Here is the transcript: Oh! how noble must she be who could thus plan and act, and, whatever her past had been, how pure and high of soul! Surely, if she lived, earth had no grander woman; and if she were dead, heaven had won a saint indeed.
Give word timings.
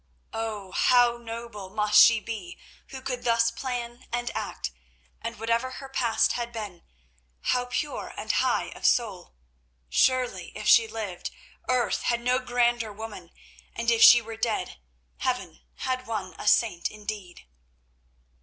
Oh! 0.33 0.71
how 0.71 1.17
noble 1.17 1.69
must 1.69 2.03
she 2.03 2.19
be 2.19 2.57
who 2.87 3.03
could 3.03 3.23
thus 3.23 3.51
plan 3.51 4.07
and 4.11 4.31
act, 4.33 4.71
and, 5.21 5.39
whatever 5.39 5.69
her 5.73 5.87
past 5.89 6.31
had 6.31 6.51
been, 6.51 6.81
how 7.53 7.65
pure 7.65 8.11
and 8.17 8.31
high 8.31 8.69
of 8.69 8.83
soul! 8.87 9.35
Surely, 9.89 10.53
if 10.57 10.67
she 10.67 10.87
lived, 10.87 11.29
earth 11.69 12.01
had 12.01 12.19
no 12.21 12.39
grander 12.39 12.91
woman; 12.91 13.29
and 13.75 13.91
if 13.91 14.01
she 14.01 14.23
were 14.23 14.37
dead, 14.37 14.79
heaven 15.19 15.61
had 15.75 16.07
won 16.07 16.33
a 16.39 16.47
saint 16.47 16.89
indeed. 16.89 17.45